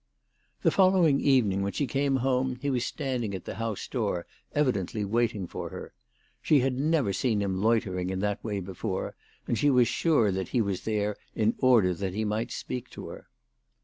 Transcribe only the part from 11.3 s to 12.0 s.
in order